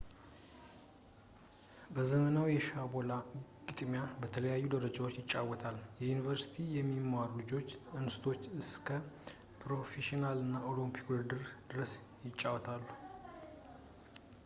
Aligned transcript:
ዘመናዊ 2.11 2.47
የሻቦላ 2.53 3.11
ግጥሚያ 3.67 4.01
በተለያዩ 4.21 4.63
ደረጃዎች 4.75 5.19
ይጫወታል 5.19 5.77
ዩኒቨርሲቲ 6.07 6.55
ከሚማሩ 6.71 7.29
ልጆች 7.41 7.69
አንስቶ 7.99 8.25
እስከ 8.61 8.87
ፕሮፌሽናል 9.63 10.39
እና 10.45 10.55
የኦሎምፒክ 10.63 11.05
ውድድር 11.11 11.45
ድረስ 11.73 11.93
ይጫወታል 12.27 12.83